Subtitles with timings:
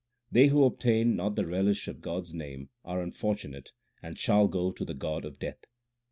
[0.31, 3.67] They who obtain not the relish of God s name are unfor tunate,
[4.01, 5.63] and shall go to the god of death.